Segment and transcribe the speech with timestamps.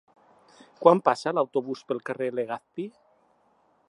[0.85, 2.87] Quan passa l'autobús pel carrer Legazpi?